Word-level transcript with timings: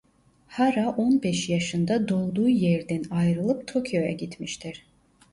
Hara 0.47 0.89
on 0.97 1.23
beş 1.23 1.49
yaşında 1.49 2.07
doğduğu 2.09 2.47
yerden 2.49 3.01
ayrılıp 3.09 3.67
Tokyoya 3.67 4.11
gitmiştir. 4.11 4.85